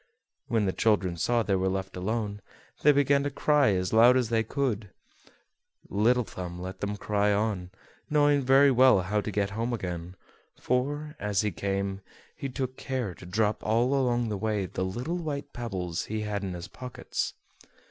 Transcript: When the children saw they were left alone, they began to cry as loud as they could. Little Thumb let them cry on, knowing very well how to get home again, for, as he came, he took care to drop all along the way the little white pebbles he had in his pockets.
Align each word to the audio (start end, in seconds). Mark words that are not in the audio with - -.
When 0.47 0.65
the 0.65 0.73
children 0.73 1.15
saw 1.15 1.43
they 1.43 1.53
were 1.55 1.69
left 1.69 1.95
alone, 1.95 2.41
they 2.81 2.91
began 2.91 3.21
to 3.21 3.29
cry 3.29 3.73
as 3.75 3.93
loud 3.93 4.17
as 4.17 4.29
they 4.29 4.41
could. 4.41 4.89
Little 5.89 6.23
Thumb 6.23 6.59
let 6.59 6.79
them 6.79 6.97
cry 6.97 7.31
on, 7.31 7.69
knowing 8.09 8.41
very 8.41 8.71
well 8.71 9.01
how 9.01 9.21
to 9.21 9.29
get 9.29 9.51
home 9.51 9.73
again, 9.73 10.15
for, 10.59 11.15
as 11.19 11.41
he 11.41 11.51
came, 11.51 12.01
he 12.35 12.49
took 12.49 12.77
care 12.77 13.13
to 13.13 13.27
drop 13.27 13.63
all 13.63 13.93
along 13.93 14.29
the 14.29 14.37
way 14.39 14.65
the 14.65 14.83
little 14.83 15.17
white 15.17 15.53
pebbles 15.53 16.05
he 16.05 16.21
had 16.21 16.43
in 16.43 16.53
his 16.53 16.67
pockets. 16.67 17.35